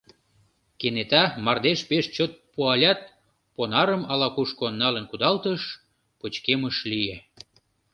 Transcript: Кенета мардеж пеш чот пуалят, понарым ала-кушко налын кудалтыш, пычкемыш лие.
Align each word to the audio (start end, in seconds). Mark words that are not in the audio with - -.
Кенета 0.79 1.23
мардеж 1.45 1.79
пеш 1.89 2.05
чот 2.15 2.31
пуалят, 2.53 2.99
понарым 3.55 4.01
ала-кушко 4.11 4.65
налын 4.81 5.05
кудалтыш, 5.09 5.61
пычкемыш 6.19 6.77
лие. 6.89 7.17